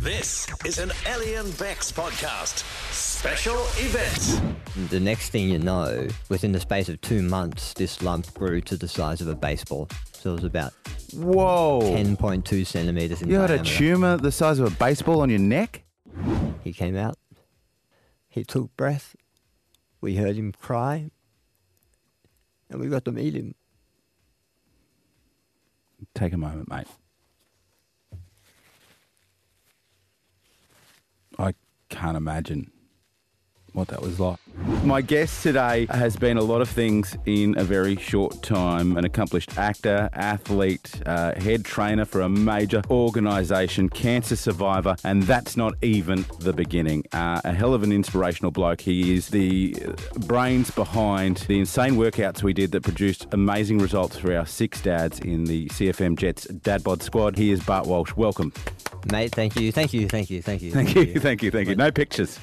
[0.00, 2.62] This is an Ellie and Bex podcast.
[2.92, 4.90] Special event.
[4.90, 8.76] The next thing you know, within the space of two months, this lump grew to
[8.76, 9.88] the size of a baseball.
[10.12, 10.74] So it was about
[11.14, 11.80] Whoa.
[11.80, 15.82] 10.2 centimeters in You had a tumour the size of a baseball on your neck?
[16.62, 17.16] He came out.
[18.28, 19.16] He took breath.
[20.00, 21.10] We heard him cry.
[22.68, 23.54] And we got to meet him.
[26.14, 26.86] Take a moment, mate.
[31.38, 31.54] I
[31.88, 32.70] can't imagine
[33.76, 34.38] what that was like.
[34.84, 38.96] My guest today has been a lot of things in a very short time.
[38.96, 45.56] An accomplished actor, athlete, uh, head trainer for a major organisation, cancer survivor, and that's
[45.56, 47.04] not even the beginning.
[47.12, 48.80] Uh, a hell of an inspirational bloke.
[48.80, 49.76] He is the
[50.20, 55.20] brains behind the insane workouts we did that produced amazing results for our six dads
[55.20, 57.36] in the CFM Jets Dad Bod squad.
[57.36, 58.14] He is Bart Walsh.
[58.16, 58.52] Welcome.
[59.10, 60.72] Mate, thank you, thank you, thank you, thank you.
[60.72, 61.76] Thank you, thank you, thank you.
[61.76, 62.38] No pictures.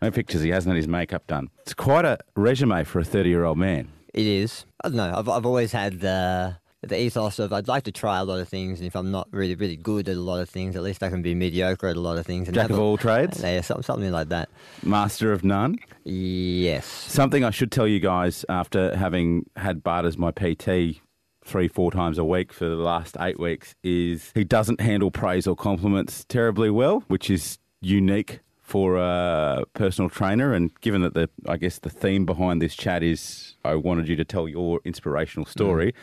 [0.00, 0.42] No pictures.
[0.42, 1.48] He hasn't had his makeup done.
[1.60, 3.88] It's quite a resume for a 30 year old man.
[4.12, 4.66] It is.
[4.82, 5.14] I don't know.
[5.16, 8.48] I've, I've always had the, the ethos of I'd like to try a lot of
[8.48, 11.04] things, and if I'm not really, really good at a lot of things, at least
[11.04, 12.48] I can be mediocre at a lot of things.
[12.48, 13.40] And Jack of a- all trades?
[13.40, 14.48] Yeah, something like that.
[14.82, 15.78] Master of none.
[16.02, 16.84] Yes.
[16.84, 21.00] Something I should tell you guys after having had Bart as my PT
[21.44, 25.46] three, four times a week for the last eight weeks is he doesn't handle praise
[25.46, 30.54] or compliments terribly well, which is unique for a personal trainer.
[30.54, 34.16] And given that the, I guess the theme behind this chat is I wanted you
[34.16, 35.94] to tell your inspirational story,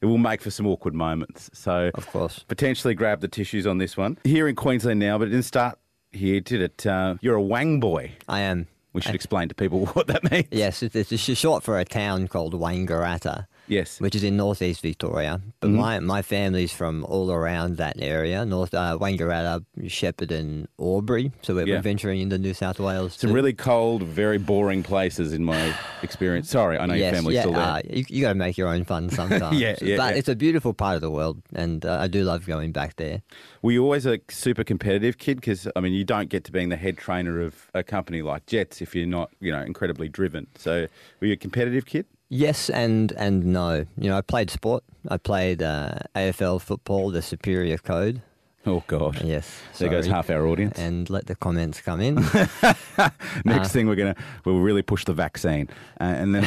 [0.00, 1.48] it will make for some awkward moments.
[1.54, 2.44] So, Of course.
[2.48, 4.18] potentially grab the tissues on this one.
[4.24, 5.78] Here in Queensland now, but it didn't start
[6.12, 6.86] here, did it?
[6.86, 8.12] Uh, you're a Wang boy.
[8.28, 8.66] I am.
[8.92, 10.48] We should explain to people what that means.
[10.50, 14.00] Yes, it's, it's short for a town called Wangaratta, Yes.
[14.00, 15.40] which is in northeast Victoria.
[15.60, 21.32] But my, my family's from all around that area, North uh, Wangaratta, Shepparton, Albury.
[21.42, 21.76] So we're, Yeah.
[21.76, 23.14] we're venturing into New South Wales.
[23.14, 23.34] Some too.
[23.34, 26.48] really cold, very boring places in my experience.
[26.48, 27.62] Sorry, I know your family's yeah, still there.
[27.62, 29.58] uh, you, you got to make your own fun sometimes.
[29.58, 30.18] Yeah, yeah, but yeah.
[30.18, 33.22] it's a beautiful part of the world, and uh, I do love going back there.
[33.62, 35.36] Were you always a super competitive kid?
[35.36, 38.46] Because I mean, you don't get to being the head trainer of a company like
[38.46, 40.46] Jets if you're not, you know, incredibly driven.
[40.56, 40.86] So,
[41.20, 42.06] were you a competitive kid?
[42.28, 43.86] Yes and and no.
[43.96, 44.84] You know, I played sport.
[45.08, 48.22] I played uh, AFL football, the Superior Code.
[48.66, 49.22] Oh God.
[49.22, 49.62] Yes.
[49.72, 50.78] So there goes half our audience.
[50.78, 52.16] And let the comments come in.
[53.44, 55.68] Next thing we're gonna we'll really push the vaccine,
[56.00, 56.42] uh, and then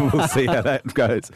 [0.12, 1.30] we'll see how that goes.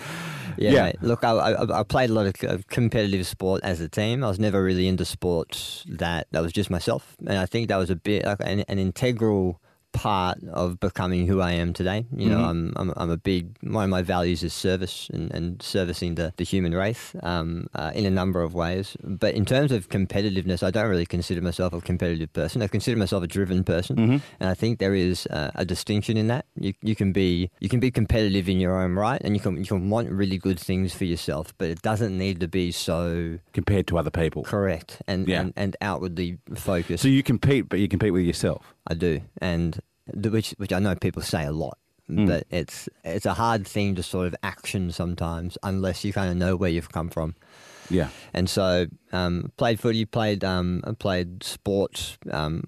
[0.56, 0.93] Yeah, Yeah.
[1.03, 4.25] Look, I, I, I played a lot of competitive sport as a team.
[4.25, 7.77] I was never really into sports that that was just myself, and I think that
[7.77, 9.61] was a bit like an, an integral
[9.93, 12.06] part of becoming who I am today.
[12.15, 15.60] You know, I'm, I'm I'm a big one of my values is service and, and
[15.62, 18.97] servicing the, the human race um, uh, in a number of ways.
[19.03, 22.62] But in terms of competitiveness, I don't really consider myself a competitive person.
[22.62, 26.28] I consider myself a driven person, and I think there is uh, a distinction in
[26.28, 26.44] that.
[26.60, 29.56] You you can be you can be competitive in your own right, and you can
[29.56, 33.38] you can want really good things for yourself, but it doesn't need to be so
[33.53, 35.41] Compared to other people, correct and Yeah.
[35.41, 37.03] and, and outwardly focused.
[37.03, 38.75] so you compete, but you compete with yourself.
[38.88, 39.78] I do, and
[40.12, 41.78] the, which which I know people say a lot,
[42.09, 42.26] Hmm.
[42.26, 46.37] but it's it's a hard thing to sort of action sometimes unless you kind of
[46.37, 47.34] know where you've come from.
[47.91, 48.09] Yeah.
[48.34, 52.65] And so, um, played footy, played um, played sports, um,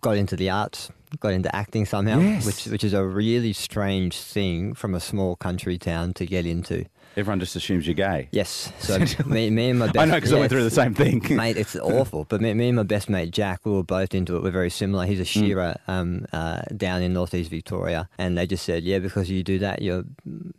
[0.00, 2.46] got into the arts, got into acting somehow, Yes.
[2.46, 6.84] which which is a really strange thing from a small country town to get into.
[7.16, 8.28] Everyone just assumes you're gay.
[8.32, 10.94] Yes, so me, me and my best I know because I went through the same
[10.94, 11.22] thing.
[11.30, 12.24] mate, it's awful.
[12.28, 14.42] But me, me and my best mate Jack, we were both into it.
[14.42, 15.04] We're very similar.
[15.06, 15.46] He's a Hmm.
[15.46, 19.58] shearer um, uh, down in northeast Victoria, and they just said, "Yeah, because you do
[19.58, 20.04] that, you're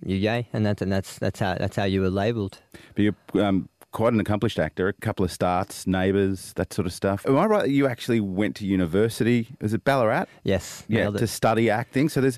[0.06, 2.60] you're gay," and that's and that's that's how that's how you were labelled.
[2.96, 4.88] But you're um, quite an accomplished actor.
[4.90, 7.26] A couple of starts, neighbours, that sort of stuff.
[7.26, 9.48] Am I right that you actually went to university?
[9.62, 10.26] Is it Ballarat?
[10.44, 12.10] Yes, Yeah, to study acting.
[12.10, 12.38] So there's,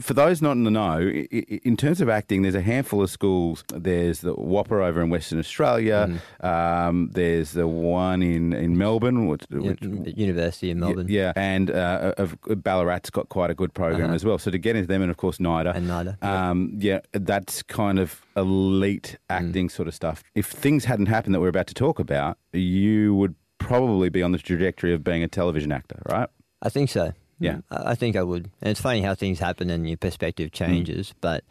[0.00, 3.64] for those not in the know, in terms of acting, there's a handful of schools.
[3.72, 6.18] There's the WAAPA over in Western Australia.
[6.42, 6.44] Mm.
[6.44, 11.06] Um, there's the one in in Melbourne, which, which University in Melbourne.
[11.08, 14.14] yeah, and uh, of Ballarat's got quite a good program Uh-huh.
[14.14, 14.38] as well.
[14.38, 16.50] So to get into them, and of course NIDA, And NIDA, yeah.
[16.50, 19.34] um, yeah, that's kind of elite Mm.
[19.46, 20.22] acting sort of stuff.
[20.34, 24.32] If things hadn't happened that we're about to talk about, you would probably be on
[24.32, 26.28] the trajectory of being a television actor, right?
[26.62, 27.12] I think so.
[27.38, 27.58] Yeah.
[27.70, 28.50] I think I would.
[28.62, 30.64] And it's funny how things happen and your perspective Hmm.
[30.64, 31.14] changes.
[31.20, 31.44] But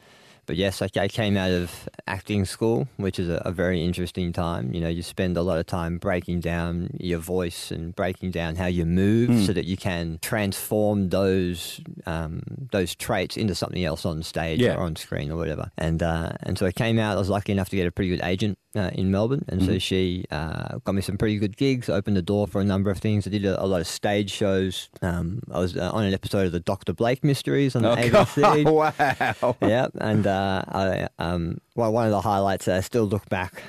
[0.46, 4.32] But yes, I, I came out of acting school, which is a, a very interesting
[4.34, 4.74] time.
[4.74, 8.56] You know, you spend a lot of time breaking down your voice and breaking down
[8.56, 14.06] how you move, so that you can transform those um, those traits into something else
[14.06, 14.76] on stage Yeah.
[14.76, 15.72] or on screen or whatever.
[15.78, 17.16] And uh, and so I came out.
[17.18, 19.80] I was lucky enough to get a pretty good agent uh, in Melbourne, and so
[19.80, 21.90] she uh, got me some pretty good gigs.
[21.90, 23.26] Opened the door for a number of things.
[23.26, 24.90] I did a, a lot of stage shows.
[25.02, 26.94] Um, I was uh, on an episode of the Dr.
[26.94, 29.42] Blake Mysteries on the Oh, ABC.
[29.42, 29.56] wow.
[29.62, 33.64] yeah, and uh, I, um, well, one of the highlights I still look back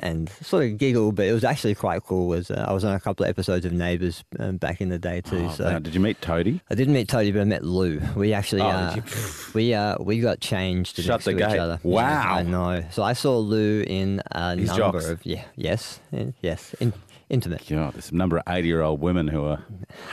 [0.00, 2.28] and sort of giggle, but it was actually quite cool.
[2.28, 4.98] Was uh, I was on a couple of episodes of Neighbours um, back in the
[4.98, 5.46] day too.
[5.48, 5.78] Oh, so wow.
[5.78, 6.60] Did you meet Toadie?
[6.70, 8.00] I didn't meet Toadie, but I met Lou.
[8.16, 8.96] We actually, Oh, uh,
[9.54, 11.52] we uh, we got changed Shut the to gate.
[11.52, 11.78] each other.
[11.82, 12.00] Wow.
[12.00, 12.84] Yeah, I know.
[12.90, 15.08] So I saw Lou in a His number jocks.
[15.08, 16.92] of yeah, yes, in, yes, in,
[17.28, 17.64] intimate.
[17.68, 19.64] God, there's a number of 80 year old women who are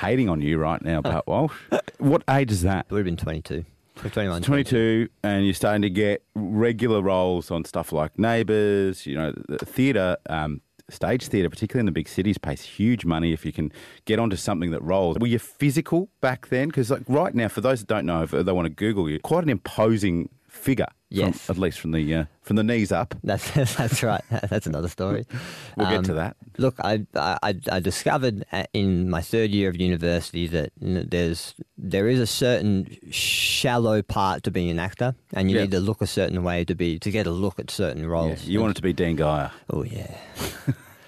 [0.02, 1.54] hating on you right now, Bart Walsh.
[2.00, 2.86] what age is that?
[2.90, 3.66] It would have been 22,
[4.06, 9.16] or 21, 22, and you're starting to get regular roles on stuff like Neighbours, you
[9.16, 10.18] know, the theatre.
[10.30, 13.72] Um, Stage theatre, particularly in the big cities, pays huge money if you can
[14.04, 15.18] get onto something that rolls.
[15.18, 16.68] Were you physical back then?
[16.68, 19.18] Because like right now, for those that don't know, if they want to Google you,
[19.22, 20.86] quite an imposing figure.
[20.86, 21.48] from- Yes.
[21.48, 23.14] at least from the uh, from the knees up.
[23.24, 24.24] That's that's right.
[24.50, 25.26] That's another story.
[25.78, 26.36] We'll get Um, to that.
[26.58, 32.08] Look, I, I I discovered uh, in my third year of university that there's there
[32.08, 35.64] is a certain shallow part to being an actor, and you Yeah.
[35.64, 38.10] need to look a certain way to be to get a look at certain Yeah,
[38.16, 38.46] roles.
[38.46, 39.52] you wanted to be Dean Geyer.
[39.70, 40.16] Oh yeah,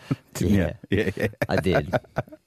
[0.39, 1.27] Yeah, yeah, yeah.
[1.47, 1.93] I did.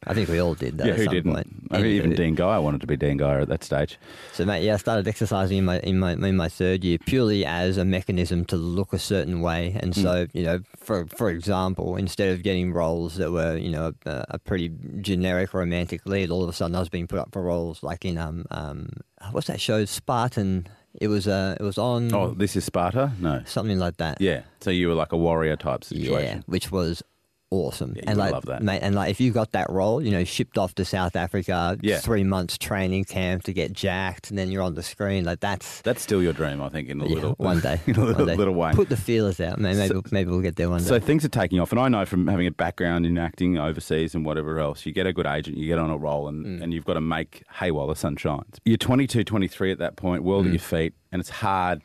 [0.06, 1.32] I think we all did that Yeah, at who some didn't?
[1.32, 1.46] point.
[1.70, 3.98] I mean, even Dean Geyer wanted to be Dean Geyer at that stage.
[4.34, 7.46] So, mate, yeah, I started exercising in my in my in my third year purely
[7.46, 9.74] as a mechanism to look a certain way.
[9.80, 13.92] And so, you know, for for example, instead of getting roles that were, you know,
[14.04, 14.70] a, a pretty
[15.00, 18.04] generic romantic lead, all of a sudden I was being put up for roles like
[18.04, 18.90] in um um
[19.32, 20.66] what's that show Spartan?
[21.00, 23.12] It was uh it was on Oh, this is Sparta?
[23.18, 23.42] No.
[23.46, 24.20] something like that.
[24.20, 24.42] Yeah.
[24.60, 26.38] So you were like a warrior type situation.
[26.38, 27.02] Yeah, which was
[27.50, 27.94] awesome.
[27.96, 28.62] Yeah, and like, love that.
[28.62, 31.78] mate, and like if you got that role, you know, shipped off to South Africa,
[31.82, 31.98] Yeah.
[31.98, 35.24] three months training camp to get jacked, and then you're on the screen.
[35.24, 37.96] Like that's That's still your dream, I think, in a yeah, little one day, in
[37.96, 38.36] a little, one day.
[38.36, 38.72] little way.
[38.74, 39.58] Put the feelers out.
[39.58, 40.86] Maybe maybe, maybe we'll get there one day.
[40.88, 44.14] So things are taking off, and I know from having a background in acting overseas
[44.14, 46.62] and whatever else, you get a good agent, you get on a roll, and, Mm.
[46.62, 48.60] and you've got to make hay while the sun shines.
[48.64, 50.48] You're 22, 23 at that point, world Mm.
[50.48, 51.80] at your feet, and it's hard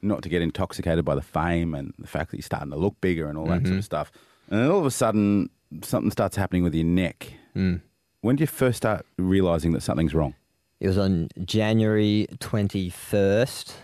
[0.00, 2.94] not to get intoxicated by the fame and the fact that you're starting to look
[3.00, 3.66] bigger and all that Mm-hmm.
[3.66, 4.12] sort of stuff.
[4.50, 5.50] And then all of a sudden,
[5.82, 7.32] something starts happening with your neck.
[7.54, 7.82] Mm.
[8.20, 10.34] When do you first start realizing that something's wrong?
[10.80, 13.70] it was on January twenty first.
[13.70, 13.74] It's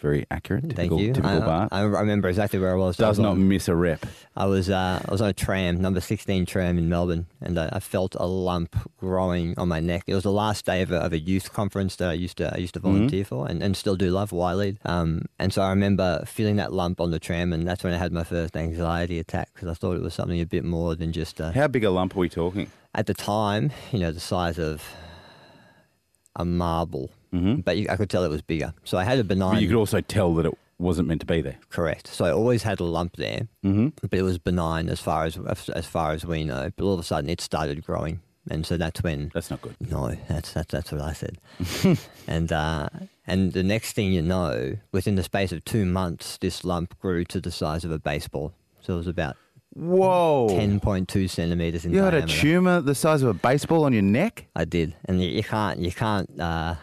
[0.00, 0.64] very accurate.
[0.64, 1.12] Thank Typical, you.
[1.12, 1.68] Typical I, Bart.
[1.72, 2.98] I, I remember exactly where I was.
[2.98, 4.04] I Does was not on- miss a rep.
[4.36, 7.68] I was uh, I was on a tram, number sixteen tram in Melbourne, and I,
[7.74, 10.04] I felt a lump growing on my neck.
[10.06, 12.52] It was the last day of a, of a youth conference that I used to
[12.54, 14.78] I used to volunteer for, and, and still do love Y lead.
[14.84, 17.98] Um, and so I remember feeling that lump on the tram, and that's when I
[17.98, 21.12] had my first anxiety attack because I thought it was something a bit more than
[21.12, 22.70] just uh, How big a lump are we talking?
[22.94, 24.82] at the time, you know, the size of
[26.36, 27.10] a marble.
[27.32, 27.64] Mhm.
[27.64, 28.72] But you, I could tell it was bigger.
[28.84, 29.54] So I had a benign.
[29.54, 31.58] But you could also tell that it wasn't meant to be there.
[31.68, 32.06] Correct.
[32.08, 33.88] So I always had a lump there, Mm-hmm.
[34.08, 35.36] but it was benign as far as
[35.74, 36.70] as far as we know.
[36.76, 39.30] But all of a sudden, it started growing, and so that's when.
[39.34, 39.76] That's not good.
[39.90, 41.38] No, that's that's that's what I said.
[42.26, 42.88] and uh,
[43.26, 47.24] and the next thing you know, within the space of two months, this lump grew
[47.26, 48.52] to the size of a baseball.
[48.80, 49.36] So it was about
[49.74, 50.48] Whoa.
[50.48, 53.92] ten point two centimeters in You had a tumor the size of a baseball on
[53.92, 54.46] your neck?
[54.56, 56.74] I did, and you, you can't you can't uh,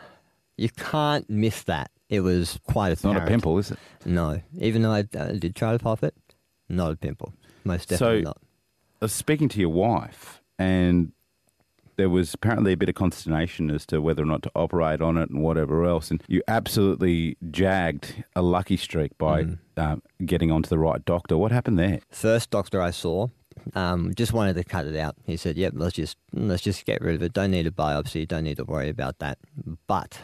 [0.58, 1.92] you can't miss that.
[2.10, 3.80] It was quite It's not a pimple, is it?
[4.06, 6.16] No, even though I uh, did try to pop it,
[6.70, 7.34] not a pimple.
[7.64, 8.38] Most definitely So- not.
[9.02, 11.12] I was speaking to your wife, and
[11.98, 15.18] there was apparently a bit of consternation as to whether or not to operate on
[15.18, 16.10] it and whatever else.
[16.10, 19.80] And you absolutely jagged a lucky streak by Mm-hmm.
[19.80, 21.38] um, getting onto the right doctor.
[21.38, 22.00] What happened there?
[22.10, 23.28] First doctor I saw
[23.76, 25.16] um, just wanted to cut it out.
[25.26, 27.34] He said, "Yep, let's just let's just get rid of it.
[27.34, 28.28] Don't need a biopsy.
[28.28, 29.38] Don't need to worry about that."
[29.88, 30.18] But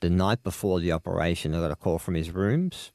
[0.00, 2.92] the night before the operation, I got a call from his rooms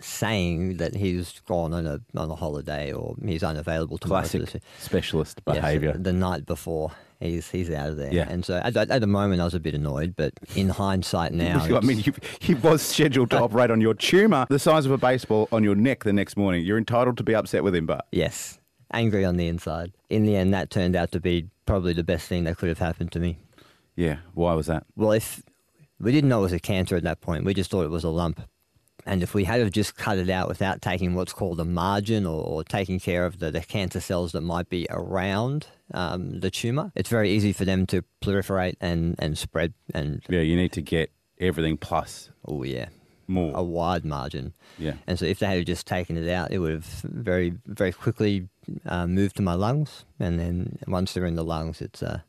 [0.00, 4.22] saying that he's gone on a on a holiday or he's unavailable tomorrow.
[4.26, 5.92] Classic specialist Yes, behaviour.
[5.92, 8.12] the night before, he's he's out of there.
[8.12, 8.26] Yeah.
[8.28, 11.62] And so at, at the moment, I was a bit annoyed, but in hindsight now,
[11.76, 12.02] I mean,
[12.40, 15.74] he was scheduled to operate on your tumour the size of a baseball on your
[15.74, 16.64] neck the next morning.
[16.64, 18.58] You're entitled to be upset with him, but yes,
[18.92, 19.92] angry on the inside.
[20.08, 22.78] In the end, that turned out to be probably the best thing that could have
[22.78, 23.38] happened to me.
[23.94, 24.84] yeah, why was that?
[24.96, 25.42] Well, if
[26.02, 28.04] we didn't know it was a cancer at that point, we just thought it was
[28.04, 28.40] a lump.
[29.04, 32.24] And if we had have just cut it out without taking what's called a margin
[32.24, 36.50] or, or taking care of the, the cancer cells that might be around um, the
[36.50, 39.74] tumor, it's very easy for them to proliferate and, and spread.
[39.92, 42.90] And Yeah, you need to get everything plus oh yeah,
[43.26, 43.52] More.
[43.56, 44.54] a wide margin.
[44.78, 44.94] Yeah.
[45.08, 48.48] And so if they had just taken it out, it would have very, very quickly
[48.86, 50.04] uh, moved to my lungs.
[50.20, 52.24] And then once they're in the lungs, it's a,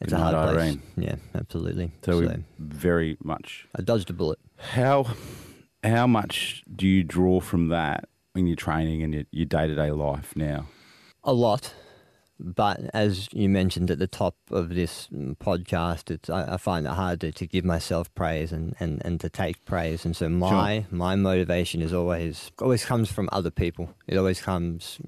[0.00, 0.56] it's a hard place.
[0.56, 0.82] Irene.
[0.96, 1.92] Yeah, absolutely.
[2.04, 2.28] So, we
[2.58, 3.66] very much.
[3.76, 4.38] I dodged a bullet.
[4.58, 5.06] How
[5.84, 10.34] how much do you draw from that in your training and your, your day-to-day life
[10.36, 10.66] now?
[11.24, 11.74] A lot.
[12.42, 16.92] But as you mentioned at the top of this podcast, it's, I, I find it
[16.92, 20.06] hard to, to give myself praise and, and, and to take praise.
[20.06, 23.94] And so my my motivation is always always comes from other people.
[24.06, 24.98] It always comes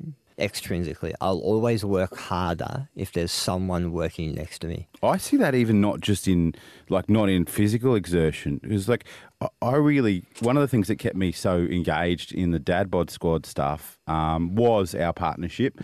[0.42, 1.12] extrinsically.
[1.20, 4.88] I'll always work harder if there's someone working next to me.
[5.02, 6.54] I see that even not just in
[6.88, 8.58] like not in physical exertion.
[8.62, 9.04] Because like
[9.62, 13.10] I- really one of the things that kept me so engaged in the Dad Bod
[13.10, 15.80] Squad stuff um, was our partnership,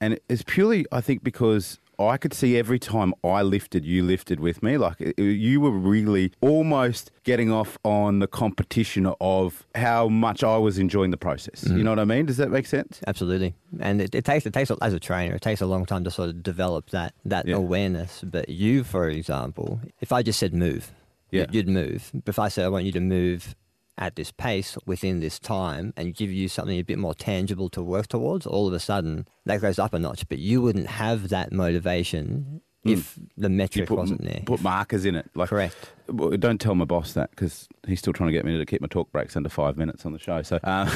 [0.00, 1.78] and it's purely I think because.
[1.98, 4.76] I could see every time I lifted, you lifted with me.
[4.78, 10.56] Like it- you were really almost getting off on the competition of how much I
[10.58, 11.64] was enjoying the process.
[11.64, 11.82] You mm-hmm.
[11.84, 12.26] know what I mean?
[12.26, 13.00] Does that make sense?
[13.06, 16.04] Absolutely, and it, it takes it takes as a trainer, it takes a long time
[16.04, 17.56] to sort of develop that that Yeah.
[17.56, 18.22] awareness.
[18.24, 20.92] But you, for example, if I just said move,
[21.30, 21.46] Yeah.
[21.50, 22.10] you'd move.
[22.12, 23.54] But if I said I want you to move
[23.98, 27.82] at this pace within this time and give you something a bit more tangible to
[27.82, 30.28] work towards, all of a sudden that goes up a notch.
[30.28, 33.48] But you wouldn't have that motivation if the.
[33.48, 34.42] Metric put, wasn't there.
[34.44, 35.30] put markers in it.
[35.34, 35.92] Like, Correct.
[36.08, 38.80] Well, don't tell my boss that because he's still trying to get me to keep
[38.80, 40.42] my talk breaks under five minutes on the show.
[40.42, 40.90] So uh,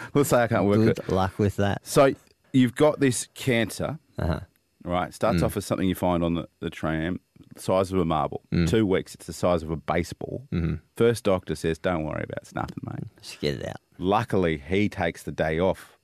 [0.14, 1.06] we'll say I can't work Good it.
[1.06, 1.86] Good luck with that.
[1.86, 2.14] So
[2.52, 4.40] you've got this cancer, Uh-huh.
[4.88, 5.12] Right?
[5.14, 7.20] Starts off as something you find on the, the tram,
[7.56, 8.42] size of a marble.
[8.52, 8.68] Mm.
[8.68, 10.46] Two weeks, it's the size of a baseball.
[10.52, 10.74] Mm-hmm.
[10.96, 12.42] First doctor says, "Don't worry about it.
[12.42, 13.76] It's nothing, mate." Just get it out.
[13.98, 15.98] Luckily, he takes the day off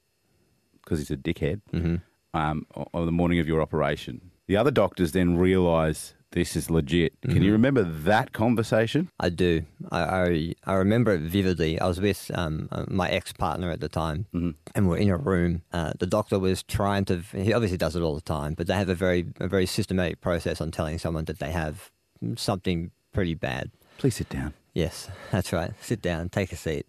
[0.82, 1.96] because he's a dickhead Mm-hmm.
[2.38, 4.30] um, on the morning of your operation.
[4.46, 7.12] The other doctors then realise this is legit.
[7.22, 7.42] Can Mm-hmm.
[7.42, 9.08] you remember that conversation?
[9.18, 9.62] I do.
[9.90, 11.80] I, I I remember it vividly.
[11.80, 14.26] I was with um, uh, my ex partner at the time,
[14.74, 15.62] and we're in a room.
[15.72, 17.22] Uh, the doctor was trying to.
[17.32, 20.20] He obviously does it all the time, but they have a very a very systematic
[20.20, 21.90] process on telling someone that they have
[22.36, 23.70] something pretty bad.
[23.98, 24.52] Please sit down.
[24.74, 25.72] Yes, that's right.
[25.80, 26.86] Sit down, take a seat.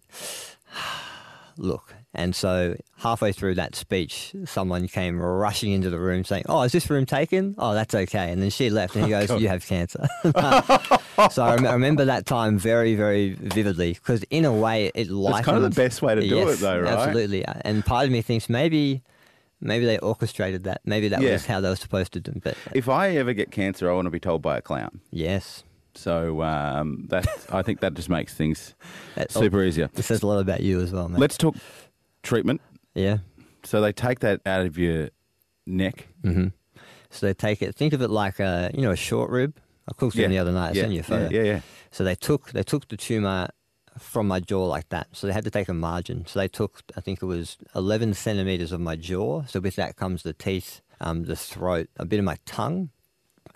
[1.56, 1.94] Look.
[2.18, 6.72] And so halfway through that speech, someone came rushing into the room saying, Oh, is
[6.72, 7.54] this room taken?
[7.58, 8.32] Oh, that's okay.
[8.32, 10.06] And then she left and he goes, You have cancer.
[10.24, 15.10] so I, rem- I remember that time very, very vividly because, in a way, it
[15.10, 15.44] lightened.
[15.44, 16.92] kind of the best way to do Yes, it, though, right?
[16.92, 17.44] Absolutely.
[17.44, 19.02] And part of me thinks maybe.
[19.58, 20.82] Maybe they orchestrated that.
[20.84, 21.32] Maybe that Yeah.
[21.32, 22.42] was how they were supposed to do it.
[22.44, 25.00] But If I ever get cancer, I want to be told by a clown.
[25.10, 28.74] yes, So um, that I think that just makes things
[29.30, 29.88] super easier.
[29.96, 31.18] It says a lot about you as well, man.
[31.18, 31.56] Let's talk
[32.26, 32.60] treatment.
[32.94, 33.18] yeah.
[33.64, 35.10] So they take that out of your
[35.66, 36.06] neck.
[36.22, 36.48] hmm
[37.10, 37.74] So they take it.
[37.74, 39.56] Think of it like a you know a short rib.
[39.88, 40.70] I cooked it the other night.
[40.70, 40.82] I yeah.
[40.82, 41.28] sent you a photo.
[41.30, 41.60] Yeah, yeah, yeah.
[41.90, 43.48] So they took they took the tumor
[43.98, 45.08] from my jaw like that.
[45.12, 46.26] So they had to take a margin.
[46.26, 49.44] So they took I think it was 11 centimeters of my jaw.
[49.46, 52.90] So with that comes the teeth, um, the throat, a bit of my tongue,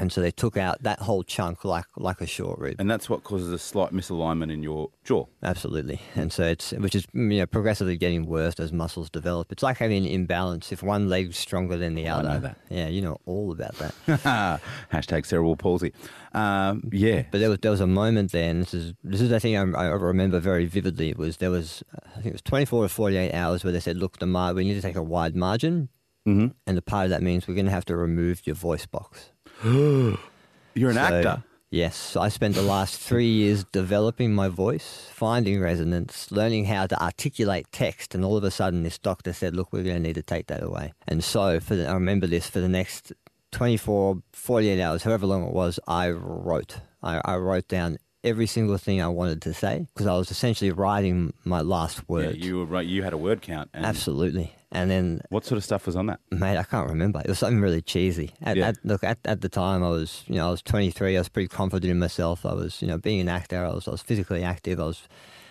[0.00, 2.76] and so they took out that whole chunk like like a short rib.
[2.80, 5.26] And that's what causes a slight misalignment in your jaw.
[5.44, 9.52] Absolutely, and so it's which is you know progressively getting worse as muscles develop.
[9.52, 10.72] It's like having an imbalance.
[10.72, 12.56] If one leg's stronger than the Oh, I other, know that.
[12.70, 13.94] yeah, you know all about that.
[14.92, 15.92] Hashtag cerebral palsy.
[16.32, 17.22] Um, yeah.
[17.30, 19.56] But there was there was a moment there, and this is this is the thing
[19.56, 21.10] I, I remember very vividly.
[21.10, 23.72] It was there was I think it was twenty four to forty eight hours where
[23.72, 25.88] they said, look, the mar- we need to take a wide margin,
[26.24, 28.86] hmm and the part of that means we're going to have to remove your voice
[28.86, 29.30] box.
[29.64, 31.44] You're an So, actor.
[31.70, 37.00] Yes, I spent the last three years developing my voice, finding resonance, learning how to
[37.00, 40.14] articulate text, and all of a sudden this doctor said, look, we're going to need
[40.14, 40.92] to take that away.
[41.06, 43.12] And so for the, I remember this for the next
[43.52, 46.78] 24, 48 hours, however long it was, I wrote.
[47.02, 50.70] I, I wrote down every single thing I wanted to say because I was essentially
[50.70, 52.24] writing my last words.
[52.24, 52.44] Yeah, word.
[52.44, 52.86] you were right.
[52.86, 53.70] You had a word count.
[53.74, 54.54] And Absolutely.
[54.72, 56.20] And then What sort of stuff was on that?
[56.30, 57.20] Mate, I can't remember.
[57.20, 58.30] It was something really cheesy.
[58.42, 58.68] At, Yeah.
[58.68, 61.16] at, look, at, at the time, I was, you know, I was 23.
[61.16, 62.46] I was pretty confident in myself.
[62.46, 63.64] I was, you know, being an actor.
[63.64, 64.78] I was, I was physically active.
[64.78, 65.02] I was,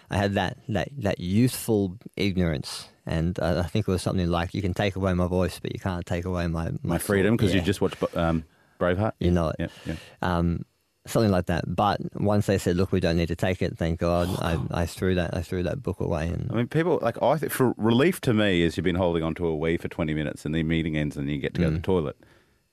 [0.10, 4.56] I had that, that, that youthful ignorance, and uh, I think it was something like,
[4.56, 7.54] "You can take away my voice, but you can't take away my My freedom, because
[7.54, 7.60] Yeah.
[7.60, 8.44] you just watched um,
[8.80, 9.12] Braveheart.
[9.20, 9.56] You know it.
[9.60, 9.96] Yeah, yeah.
[10.24, 10.66] um,
[11.10, 11.64] something like that.
[11.76, 14.86] But once they said, "Look, we don't need to take it," thank God, I, I
[14.86, 17.74] threw that, I threw that book away, and I mean, people like I think for
[17.78, 20.64] relief to me is you've been holding onto a wee for twenty minutes and the
[20.64, 22.18] meeting ends and you get to go to the toilet.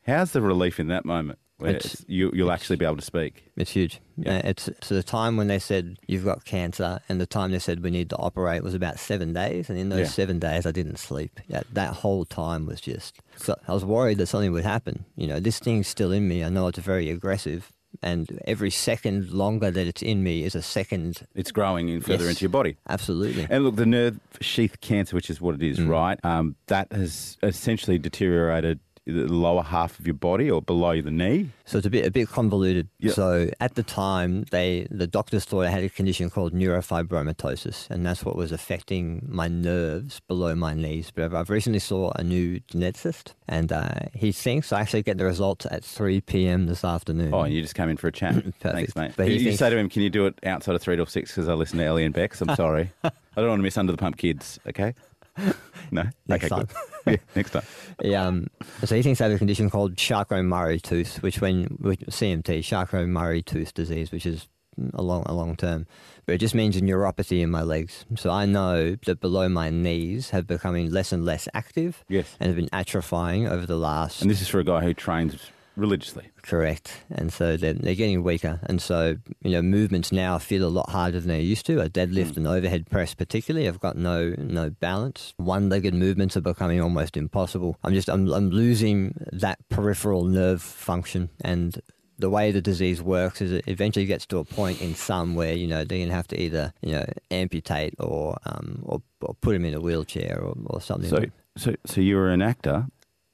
[0.06, 1.76] How's the relief in that moment where Mm.
[1.76, 3.50] It's- you, you'll actually be able to speak?
[3.56, 4.00] It's huge.
[4.16, 4.36] Yeah.
[4.36, 7.58] Uh, It's so the time when they said you've got cancer, and the time they
[7.58, 9.68] said we need to operate was about seven days.
[9.68, 10.06] And in those Yeah.
[10.20, 11.40] seven days, I didn't sleep.
[11.48, 13.18] That, that whole time was just.
[13.36, 15.06] So I was worried that something would happen.
[15.16, 16.44] You know, this thing's still in me.
[16.44, 17.72] I know it's very aggressive,
[18.02, 21.26] and every second longer that it's in me is a second.
[21.34, 22.30] It's growing in further Yes.
[22.34, 22.76] into your body.
[22.88, 23.46] Absolutely.
[23.48, 25.88] And look, the nerve sheath cancer, which is what it is, Mm.
[25.88, 26.18] right?
[26.24, 31.48] Um, that has essentially deteriorated the lower half of your body or below the knee.
[31.64, 32.88] So it's a bit a bit convoluted.
[32.98, 33.12] Yeah.
[33.12, 38.04] So at the time, they the doctors thought I had a condition called neurofibromatosis, and
[38.04, 41.10] that's what was affecting my nerves below my knees.
[41.14, 45.24] But I've- recently saw a new geneticist, and uh, he thinks I actually get the
[45.24, 46.66] results at 3 p.m.
[46.66, 47.32] this afternoon.
[47.32, 48.34] Oh, and you just come in for a chat.
[48.60, 49.12] Thanks, mate.
[49.16, 51.30] But you thinks- say to him, "Can you do it outside of three till six?
[51.30, 52.40] Because I listen to Ellie and Bex.
[52.40, 52.90] I'm sorry.
[53.04, 54.58] I don't want to miss Under the Pump Kids.
[54.66, 54.94] Okay.
[55.92, 56.02] No.
[56.26, 56.48] Next okay.
[56.48, 56.68] time.
[57.06, 57.16] Yeah.
[57.36, 57.62] Next time.
[58.02, 58.48] He, um,
[58.84, 63.42] so he thinks I have a condition called Charcot-Marie tooth, which when which, CMT, Charcot-Marie
[63.42, 64.48] tooth disease, which is
[64.92, 65.86] a long a long term,
[66.26, 68.04] but it just means a neuropathy in my legs.
[68.16, 72.36] So I know that below my knees have becoming less and less active, Yes.
[72.40, 74.20] and have been atrophying over the last.
[74.20, 75.36] And this is for a guy who trains
[75.76, 76.30] religiously.
[76.42, 80.68] Correct, and so they're, they're getting weaker, and so you know movements now feel a
[80.70, 81.80] lot harder than they used to.
[81.80, 82.36] A deadlift Mm.
[82.38, 85.34] and overhead press, particularly, I've got no no balance.
[85.36, 87.76] One-legged movements are becoming almost impossible.
[87.84, 91.80] I'm just I'm I'm losing that peripheral nerve function, and
[92.18, 95.52] the way the disease works is it eventually gets to a point in some where
[95.52, 99.54] you know they're gonna have to either you know amputate or um or, or put
[99.54, 101.10] him in a wheelchair or, or something.
[101.10, 101.24] So,
[101.58, 102.86] so, so you were an actor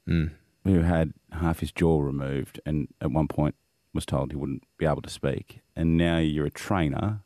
[0.09, 0.33] Mm.
[0.65, 3.55] who had half his jaw removed, and at one point
[3.95, 7.21] was told he wouldn't be able to speak, and now you're a trainer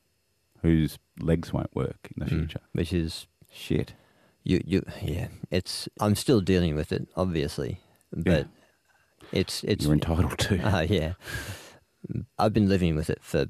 [0.62, 2.38] whose legs won't work in the Mm.
[2.40, 2.60] future.
[2.72, 3.94] which is Shit.
[4.44, 5.28] You, you, yeah.
[5.50, 5.88] It's.
[6.00, 7.80] I'm still dealing with it, obviously,
[8.12, 8.46] but
[9.32, 9.84] it's it's.
[9.84, 10.60] You're entitled to.
[10.60, 11.14] Uh, yeah.
[12.38, 13.46] I've been living with it for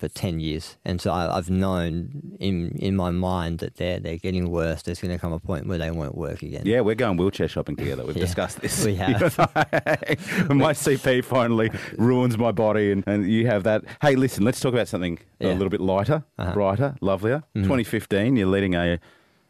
[0.00, 4.16] for ten years, and so I, I've known in in my mind that they're they're
[4.16, 4.82] getting worse.
[4.82, 6.62] There's going to come a point where they won't work again.
[6.64, 8.04] Yeah, we're going wheelchair shopping together.
[8.04, 8.84] We've Yeah, discussed this.
[8.84, 9.20] we have.
[10.50, 13.84] My CP finally ruins my body, and, and you have that.
[14.02, 16.52] Hey, listen, let's talk about something a little bit lighter, Uh-huh.
[16.52, 17.44] brighter, lovelier.
[17.54, 18.98] 2015, you're leading a,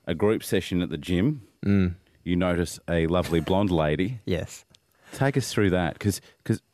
[0.07, 1.42] a group session at the gym.
[1.64, 4.21] Mm, You notice a lovely blonde lady.
[4.26, 4.64] yes.
[5.12, 6.21] Take us through that, because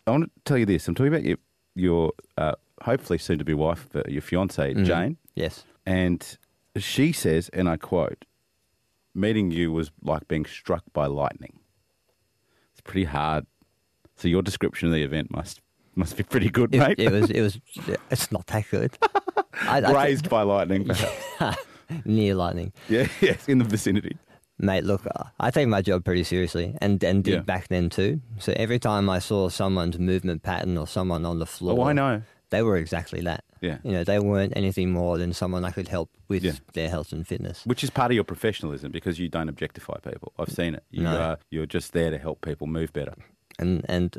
[0.06, 0.86] I want to tell you this.
[0.88, 1.38] I'm talking about your,
[1.74, 2.52] your uh,
[2.82, 4.84] hopefully soon to be wife, uh, your fiance, Mhm.
[4.84, 5.16] Jane.
[5.34, 5.64] Yes.
[5.86, 6.36] And
[6.76, 8.24] she says, and I quote,
[9.14, 11.58] meeting you was like being struck by lightning.
[12.72, 13.46] It's pretty hard.
[14.16, 15.60] So your description of the event must
[15.94, 16.98] must be pretty good, It, mate.
[16.98, 17.30] it was.
[17.30, 17.58] It was.
[18.10, 18.96] It's not that good.
[19.62, 20.90] I, I Raised by lightning,
[22.04, 22.72] near lightning.
[22.90, 24.16] yeah, yes, in the vicinity.
[24.58, 25.06] Mate, look,
[25.40, 27.40] I take my job pretty seriously, and and did Yeah.
[27.40, 28.20] back then too.
[28.38, 31.92] So every time I saw someone's movement pattern or someone on the floor, Oh, I
[31.94, 32.22] know.
[32.56, 33.44] They were exactly that.
[33.60, 33.78] Yeah.
[33.84, 36.52] You know, they weren't anything more than someone I could help with Yeah.
[36.72, 37.62] their health and fitness.
[37.66, 40.32] Which is part of your professionalism because you don't objectify people.
[40.38, 40.84] I've seen it.
[40.90, 41.16] You No.
[41.20, 43.14] are you're just there to help people move better.
[43.58, 44.16] And and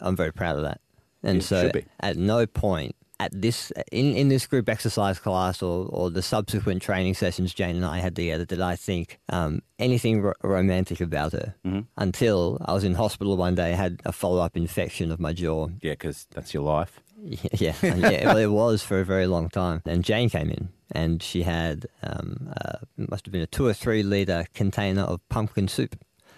[0.00, 0.80] I'm very proud of that.
[1.22, 5.86] And Yeah, so at no point at this in, in this group exercise class or,
[5.98, 10.20] or the subsequent training sessions Jane and I had together did I think um, anything
[10.20, 11.86] ro- romantic about her Mhm.
[11.96, 15.68] until I was in hospital one day had a follow up infection of my jaw
[15.80, 17.00] Yeah, because that's your life.
[17.52, 18.26] Yeah, yeah.
[18.26, 19.80] Well, it was for a very long time.
[19.86, 23.72] And Jane came in, and she had um, uh, must have been a two or
[23.72, 25.96] three liter container of pumpkin soup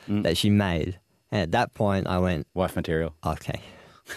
[0.09, 0.23] Mm.
[0.23, 1.01] that she made.
[1.33, 3.17] And at that point, I went, Wife material.
[3.27, 3.61] okay,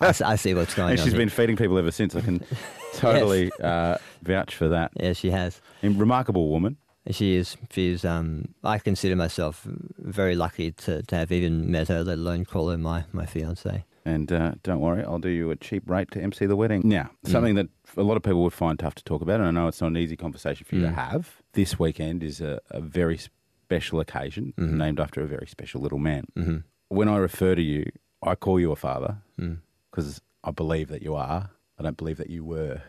[0.00, 1.04] I see what's going And on.
[1.06, 1.20] she's here.
[1.20, 2.16] been feeding people ever since.
[2.16, 2.42] I can
[2.94, 4.90] totally uh, vouch for that.
[4.98, 5.60] Yeah, she has.
[5.82, 6.76] And remarkable woman.
[7.10, 7.56] She is.
[7.70, 8.04] She's.
[8.04, 9.62] Um, I consider myself
[9.98, 13.84] very lucky to, to have even met her, let alone call her my my fiance.
[14.08, 16.82] And uh, don't worry, I'll do you a cheap rate to MC the wedding.
[16.84, 17.30] Now, Mm.
[17.30, 19.68] something that a lot of people would find tough to talk about, and I know
[19.68, 20.94] it's not an easy conversation for you to Mm.
[20.94, 21.42] have.
[21.52, 24.70] This weekend is a, a very special occasion Mhm.
[24.78, 26.24] named after a very special little man.
[26.34, 26.56] hmm
[26.88, 27.84] When I refer to you,
[28.22, 29.58] I call you a father Mm.
[29.90, 31.50] because I believe that you are.
[31.78, 32.80] I don't believe that you were,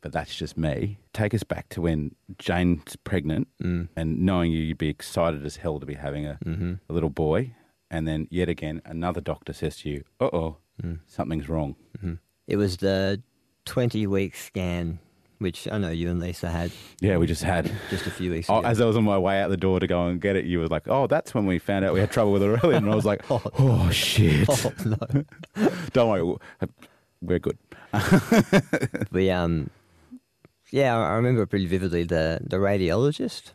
[0.00, 0.98] but that's just me.
[1.12, 3.88] Take us back to when Jane's pregnant Mm.
[3.96, 7.10] and knowing you, you'd be excited as hell to be having a, hmm a little
[7.10, 7.52] boy.
[7.90, 10.98] And then yet again, another doctor says to you, uh oh, Mm.
[11.06, 11.74] something's wrong.
[12.46, 13.22] It was the
[13.64, 14.98] twenty week scan,
[15.38, 16.70] which I know you and Lisa had
[17.00, 17.70] Yeah, we just had.
[17.90, 18.68] just a few weeks Oh, ago.
[18.68, 20.58] as I was on my way out the door to go and get it, you
[20.60, 22.94] were like, "Oh, that's when we found out we had trouble with Aurelian." And I
[22.94, 23.40] was like, Oh.
[23.58, 25.24] "Oh, shit!" oh no.
[25.92, 26.42] Don't worry, we'll-
[27.22, 27.56] we're good.
[29.10, 29.70] We um,
[30.70, 32.02] yeah, I I remember pretty vividly.
[32.04, 33.52] The the radiologist,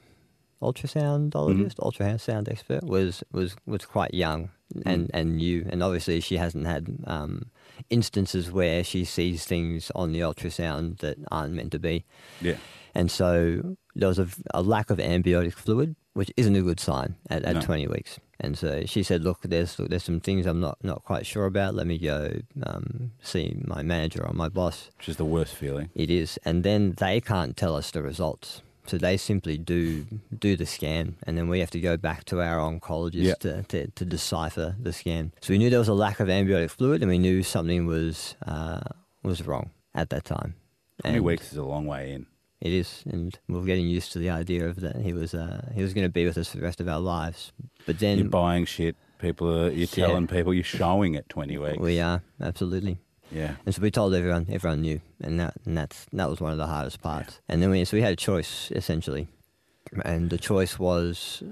[0.62, 4.50] ultrasoundologist, ultrasound expert was was was quite young
[4.86, 7.52] and and new, and obviously she hasn't had um
[7.90, 12.06] instances where she sees things on the ultrasound that aren't meant to be.
[12.42, 12.58] Yeah,
[12.94, 17.16] And so there was a, a lack of amniotic fluid, which isn't a good sign
[17.30, 17.62] at, at No.
[17.62, 18.20] 20 weeks.
[18.40, 21.76] And so she said, look, there's there's some things I'm not, not quite sure about.
[21.76, 24.90] Let me go um, see my manager or my boss.
[24.98, 25.90] Which is the worst feeling.
[25.96, 26.40] It is.
[26.46, 28.62] And then they can't tell us the results.
[28.92, 30.06] So they simply do
[30.38, 33.36] do the scan, and then we have to go back to our oncologist Yeah.
[33.36, 35.32] to, to, to decipher the scan.
[35.40, 38.36] So we knew there was a lack of amniotic fluid, and we knew something was
[38.46, 38.82] uh,
[39.24, 40.56] was wrong at that time.
[41.04, 42.26] 20 And weeks is a long way in.
[42.60, 45.82] It is, and we're getting used to the idea of that he was uh, he
[45.82, 47.54] was going to be with us for the rest of our lives.
[47.86, 48.98] But then You're buying shit.
[49.20, 50.08] People are, you're Yeah.
[50.08, 51.80] telling people you're showing at 20 weeks.
[51.80, 52.98] we are absolutely.
[53.32, 53.56] Yeah.
[53.66, 56.58] And so we told everyone, everyone knew, and that and that's that was one of
[56.58, 57.40] the hardest parts.
[57.48, 59.28] And then we so we had a choice essentially,
[60.04, 61.44] and the choice was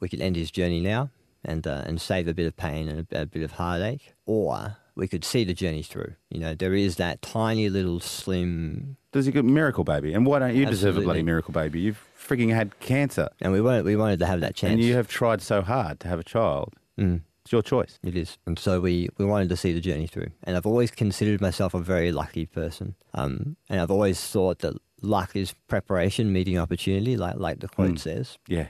[0.00, 1.10] we could end his journey now
[1.44, 4.76] and uh, and save a bit of pain and a, a bit of heartache, or
[4.94, 6.14] we could see the journey through.
[6.30, 10.14] You know, there is that tiny little slim, Does he get miracle baby?
[10.14, 11.80] And why don't you deserve a bloody miracle baby?
[11.80, 13.28] You've freaking had cancer.
[13.40, 14.74] and we wanted we wanted to have that chance.
[14.74, 16.74] And you have tried so hard to have a child.
[16.98, 17.22] Mm.
[17.44, 17.98] It's your choice.
[18.02, 18.38] It is.
[18.46, 20.28] And so we, we wanted to see the journey through.
[20.44, 22.94] And I've always considered myself a very lucky person.
[23.12, 27.92] Um, and I've always thought that luck is preparation meeting opportunity, like, like the quote
[27.92, 27.98] Mm.
[27.98, 28.38] says.
[28.48, 28.68] Yeah.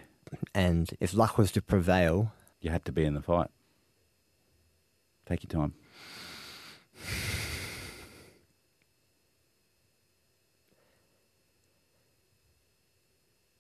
[0.55, 3.49] And if luck was to prevail, You had to be in the fight.
[5.27, 5.75] Take your time.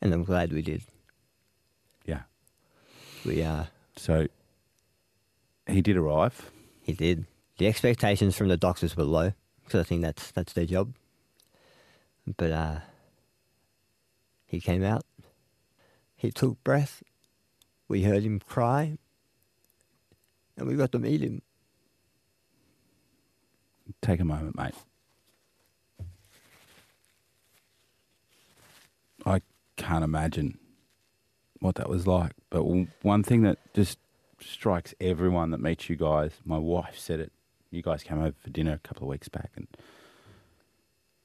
[0.00, 0.82] and I'm glad we did.
[2.04, 2.22] Yeah.
[3.24, 3.64] We uh,
[3.96, 4.26] So
[5.74, 6.50] he did arrive.
[6.80, 7.26] he did.
[7.58, 9.32] The expectations from the doctors were low,
[9.64, 10.94] because I think that's that's their job.
[12.36, 12.78] But uh,
[14.46, 15.04] he came out.
[16.16, 17.02] He took breath.
[17.88, 18.98] We heard him cry,
[20.56, 21.42] and we got to meet him.
[24.00, 24.74] Take a moment, mate.
[29.26, 29.42] I
[29.76, 30.58] can't imagine
[31.60, 32.32] what that was like.
[32.50, 32.64] But
[33.02, 33.98] one thing that just
[34.40, 37.32] strikes everyone that meets you guys, my wife said it.
[37.70, 39.66] You guys came over for dinner a couple of weeks back, and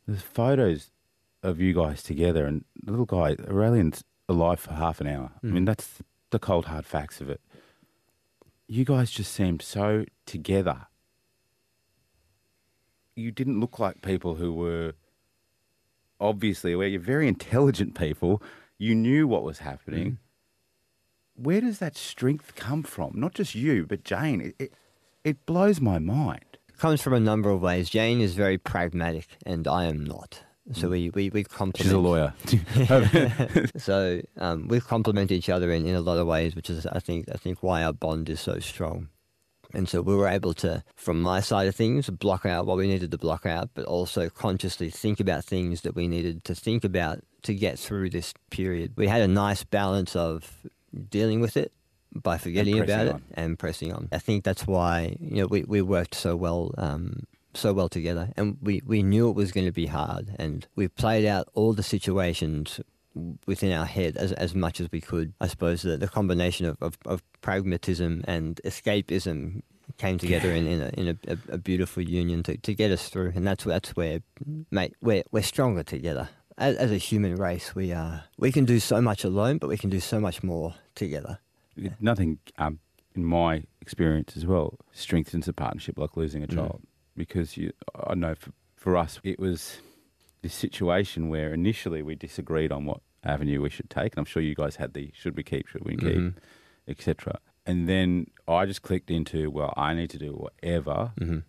[0.08, 0.92] there's photos
[1.44, 2.46] of you guys together.
[2.46, 5.32] And the little guy, Aurelian's alive for half an hour.
[5.44, 5.68] I mean, mm.
[5.68, 6.00] that's
[6.32, 7.42] the cold hard facts of it.
[8.68, 10.88] You guys just seemed so together
[13.20, 14.94] you didn't look like people who were
[16.20, 16.88] obviously aware.
[16.88, 18.42] You're very intelligent people.
[18.78, 20.12] You knew what was happening.
[20.12, 20.18] Mm.
[21.42, 23.14] Where does that strength come from?
[23.16, 24.42] Not just you, but Jane.
[24.42, 24.74] It, it,
[25.24, 26.58] it blows my mind.
[26.68, 27.90] It comes from a number of ways.
[27.90, 30.44] Jane is very pragmatic, and I am not.
[30.74, 31.84] So we we we complement.
[31.84, 32.34] She's a lawyer.
[33.78, 37.00] So um, we complement each other in, in a lot of ways, which is I
[37.00, 39.10] think I think why our bond is so strong.
[39.74, 42.88] And so we were able to, from my side of things, block out what we
[42.88, 46.84] needed to block out, but also consciously think about things that we needed to think
[46.84, 48.94] about to get through this period.
[48.96, 50.66] We had a nice balance of
[51.10, 51.72] dealing with it
[52.14, 54.10] by forgetting about it and pressing on.
[54.12, 58.30] I think that's why you know we, we worked so well um, so well together,
[58.38, 61.74] and we, we knew it was going to be hard, and we played out all
[61.74, 62.80] the situations
[63.46, 65.34] within our head as as much as we could.
[65.42, 69.62] I suppose the, the combination of, of, of pragmatism and escapism
[69.98, 73.10] came together in, in, a, in a, a, a beautiful union to, to get us
[73.10, 74.22] through, and that's that's where,
[74.72, 76.30] mate, we're we're stronger together.
[76.60, 79.78] As, as a human race, we are we can do so much alone, but we
[79.78, 81.40] can do so much more together.
[82.02, 82.80] Nothing, um,
[83.16, 86.82] in my experience as well, strengthens a partnership like losing a child.
[87.16, 89.78] Because you, I know for, for us, it was
[90.42, 94.12] this situation where initially we disagreed on what avenue we should take.
[94.14, 96.34] And I'm sure you guys had the should we keep, should we keep,
[96.88, 97.40] etc.
[97.66, 101.40] And then I just clicked into, well, I need to do whatever Mm-hmm.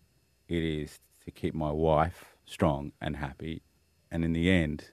[0.48, 3.62] it is to keep my wife strong and happy.
[4.10, 4.90] And in the end,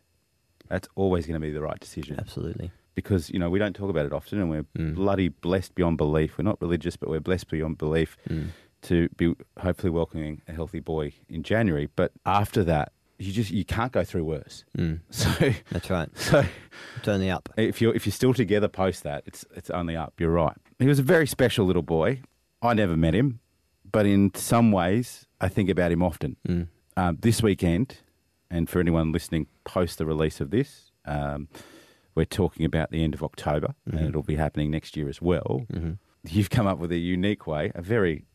[0.70, 2.72] that's always going to be the right decision Absolutely.
[2.96, 6.38] because you know we don't talk about it often, and we're bloody blessed beyond belief.
[6.38, 8.18] We're not religious, but we're blessed beyond belief
[8.84, 11.90] to be hopefully welcoming a healthy boy in January.
[11.96, 14.64] But after that, you just you can't go through worse.
[14.78, 15.00] Mm.
[15.10, 15.30] So,
[15.72, 16.10] That's right.
[16.18, 16.44] so
[16.98, 17.50] It's only up.
[17.58, 20.14] if you're if you're still together post that, it's it's only up.
[20.20, 20.56] You're right.
[20.80, 22.22] He was a very special little boy.
[22.62, 23.40] I never met him,
[23.92, 26.36] but in some ways, I think about him often.
[26.48, 26.68] Mm.
[26.96, 27.98] Um, this weekend,
[28.50, 31.48] and for anyone listening post the release of this, um,
[32.16, 35.66] we're talking about the end of October, and it'll be happening next year as well.
[36.24, 38.26] You've come up with a unique way, a very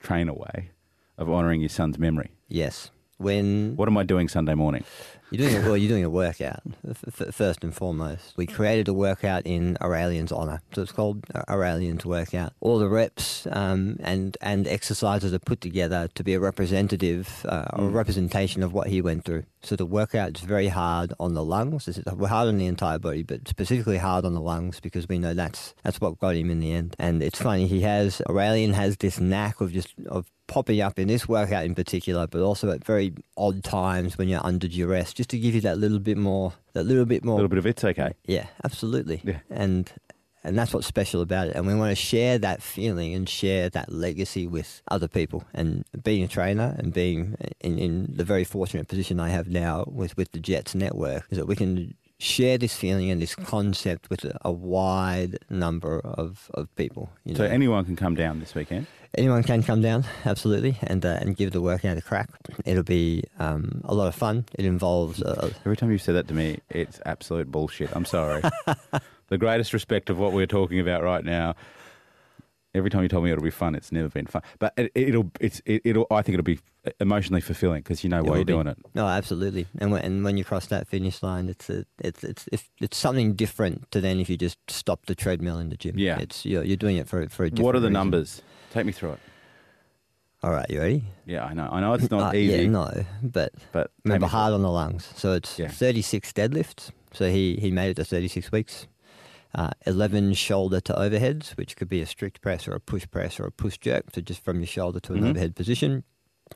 [0.00, 0.70] trainer way,
[1.18, 2.30] of honouring your son's memory.
[2.48, 2.90] Yes.
[3.18, 4.84] When What am I doing Sunday morning?
[5.30, 5.76] You're doing a, well.
[5.76, 8.34] You're doing a workout f- f- first and foremost.
[8.36, 12.52] We created a workout in Aurelian's honour, so it's called Aurelian's workout.
[12.60, 17.66] All the reps um, and and exercises are put together to be a representative, uh,
[17.72, 19.42] a representation of what he went through.
[19.62, 21.88] So the workout is very hard on the lungs.
[21.88, 25.34] It's hard on the entire body, but specifically hard on the lungs because we know
[25.34, 26.94] that's that's what got him in the end.
[27.00, 27.66] And it's funny.
[27.66, 31.74] He has Aurelian has this knack of just of popping up in this workout in
[31.74, 35.60] particular, but also at very odd times when you're under duress, just to give you
[35.62, 37.36] that little bit more, that little bit A more.
[37.36, 38.12] little bit of it's okay.
[38.26, 39.20] Yeah, absolutely.
[39.24, 39.38] Yeah.
[39.50, 39.90] And
[40.44, 41.56] and that's what's special about it.
[41.56, 45.42] And we want to share that feeling and share that legacy with other people.
[45.52, 49.84] And being a trainer and being in, in the very fortunate position I have now
[49.88, 54.08] with, with the Jets network is that we can share this feeling and this concept
[54.08, 57.10] with a, wide number of, of people.
[57.24, 58.86] You So anyone can come down this weekend.
[59.16, 62.28] Anyone can come down, absolutely, and uh, and give the workout a crack.
[62.66, 64.44] It'll be um, a lot of fun.
[64.54, 67.90] It involves uh, Every time you say that to me, it's absolute bullshit.
[67.94, 68.42] I'm sorry.
[69.28, 71.54] the greatest respect of what we're talking about right now.
[72.76, 74.42] Every time you told me it'll be fun, it's never been fun.
[74.58, 76.06] But it, it'll, it's, it, it'll.
[76.10, 76.60] I think it'll be
[77.00, 78.52] emotionally fulfilling because you know why you're be.
[78.52, 78.78] doing it.
[78.94, 79.66] No, absolutely.
[79.78, 82.96] And when, and when you cross that finish line, it's a, it's it's it's it's
[82.96, 85.98] something different to then if you just stop the treadmill in the gym.
[85.98, 86.18] Yeah.
[86.18, 87.92] it's you're, you're doing it for for a different What are the reason.
[87.94, 88.42] numbers?
[88.72, 89.20] Take me through it.
[90.42, 91.02] All right, you ready?
[91.24, 91.68] Yeah, I know.
[91.72, 95.10] I know it's not Uh, easy, Yeah, no, but but remember hard on the lungs.
[95.16, 95.68] So it's Yeah.
[95.68, 96.90] 36 deadlifts.
[97.12, 98.86] So he he made it to 36 weeks.
[99.56, 103.40] Uh, 11 shoulder to overheads, which could be a strict press or a push press
[103.40, 105.30] or a push jerk, so just from your shoulder to an Mhm.
[105.30, 106.04] overhead position.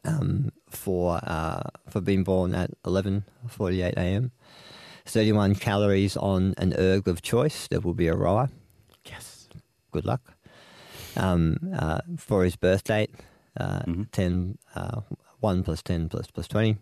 [0.04, 4.30] Um, for uh, for being born at 11:48 a.m.
[5.06, 7.66] 31 calories on an erg of choice.
[7.68, 8.50] There will be a it.
[9.06, 9.48] Yes.
[9.92, 10.34] Good luck.
[11.16, 13.10] Um, uh, for his birth date,
[13.58, 14.10] uh, Mhm.
[14.12, 15.00] 10, uh,
[15.40, 16.76] 1 plus 10 plus, plus 20.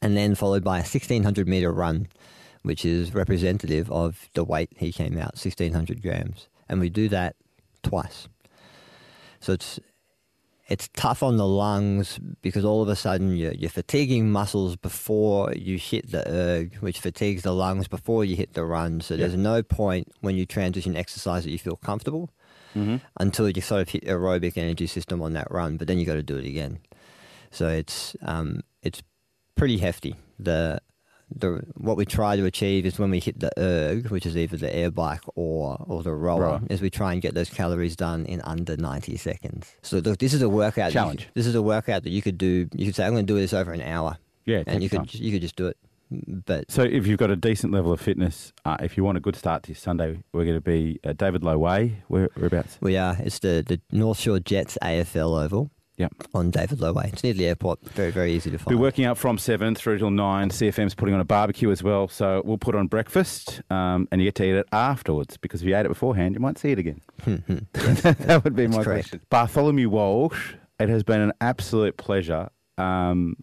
[0.00, 2.06] And then followed by a 1600 meter run,
[2.62, 6.48] which is representative of the weight he came out, 1600 grams.
[6.68, 7.36] And we do that
[7.82, 8.28] twice.
[9.40, 9.80] So it's
[10.68, 15.52] it's tough on the lungs because all of a sudden you're, you're fatiguing muscles before
[15.52, 19.00] you hit the erg, which fatigues the lungs before you hit the run.
[19.00, 22.30] So there's no point when you transition exercise that you feel comfortable
[22.72, 26.06] hmm until you sort of hit aerobic energy system on that run, but then you
[26.06, 26.78] got to do it again.
[27.50, 29.02] So it's um, it's
[29.56, 30.14] pretty hefty.
[30.38, 30.80] The
[31.36, 34.56] the what we try to achieve is when we hit the erg, which is either
[34.56, 36.60] the air bike or or the rower, Rower.
[36.70, 39.72] is we try and get those calories done in under ninety seconds.
[39.82, 40.92] So look, this is a workout.
[40.92, 41.24] Challenge.
[41.26, 42.68] could- this is a workout that you could do.
[42.74, 44.98] You could say, I'm going to do this over an hour, Yeah, and you could
[44.98, 45.08] time.
[45.12, 45.76] you could just do it.
[46.46, 49.20] But So if you've got a decent level of fitness, uh, if you want a
[49.20, 52.02] good start to Sunday, we're going to be at David Low Way.
[52.08, 52.76] Where, whereabouts?
[52.82, 53.16] we are.
[53.18, 55.70] It's the the North Shore Jets AFL Oval.
[55.98, 56.12] Yep.
[56.34, 57.10] On David Low Way.
[57.12, 57.80] It's near the airport.
[57.90, 58.68] Very, very easy to find.
[58.68, 58.80] Be find.
[58.80, 60.48] working out from seven through till nine.
[60.48, 64.26] CFM's putting on a barbecue as well, so we'll put on breakfast, um, and you
[64.26, 65.36] get to eat it afterwards.
[65.36, 67.00] Because if you ate it beforehand, you might see it again.
[67.24, 69.10] that would be my correct.
[69.10, 69.20] question.
[69.28, 72.48] Bartholomew Walsh, it has been an absolute pleasure.
[72.78, 73.36] Um,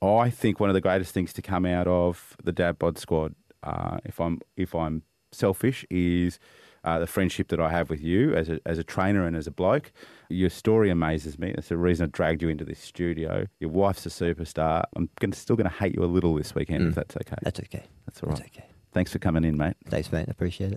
[0.00, 3.34] I think one of the greatest things to come out of the Dad Bod squad,
[3.62, 6.38] uh, if I'm if I'm selfish, is
[6.84, 9.46] uh, the friendship that I have with you as a as a trainer and as
[9.46, 9.92] a bloke.
[10.30, 11.52] Your story amazes me.
[11.54, 13.46] That's the reason I dragged you into this studio.
[13.60, 14.84] Your wife's a superstar.
[14.94, 16.96] I'm gonna, still going to hate you a little this weekend, if Mm.
[16.96, 17.36] that's okay.
[17.42, 17.84] That's okay.
[18.06, 18.38] That's all right.
[18.38, 18.66] That's okay.
[18.92, 19.74] Thanks for coming in, mate.
[19.86, 20.26] Thanks, mate.
[20.28, 20.76] I appreciate it.